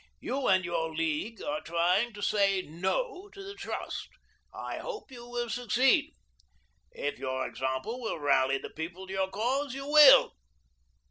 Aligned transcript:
You 0.19 0.47
and 0.47 0.65
your 0.65 0.95
League 0.95 1.43
are 1.43 1.61
trying 1.61 2.11
to 2.13 2.23
say 2.23 2.63
'No' 2.63 3.29
to 3.33 3.43
the 3.43 3.53
trust. 3.53 4.09
I 4.51 4.79
hope 4.79 5.11
you 5.11 5.29
will 5.29 5.47
succeed. 5.47 6.15
If 6.91 7.19
your 7.19 7.45
example 7.45 8.01
will 8.01 8.17
rally 8.17 8.57
the 8.57 8.71
People 8.71 9.05
to 9.05 9.13
your 9.13 9.29
cause, 9.29 9.75
you 9.75 9.85
will. 9.85 10.33